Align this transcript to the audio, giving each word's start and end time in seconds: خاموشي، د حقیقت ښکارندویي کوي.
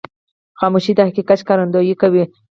خاموشي، 0.59 0.91
د 0.95 0.99
حقیقت 1.09 1.37
ښکارندویي 1.43 1.95
کوي. 2.01 2.23